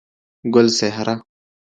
ګلڅهره 0.53 1.15